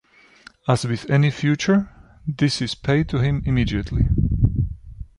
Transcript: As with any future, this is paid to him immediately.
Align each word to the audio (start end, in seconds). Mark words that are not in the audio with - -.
As 0.67 0.83
with 0.83 1.07
any 1.11 1.29
future, 1.29 1.87
this 2.25 2.59
is 2.59 2.73
paid 2.73 3.07
to 3.09 3.19
him 3.19 3.43
immediately. 3.45 4.07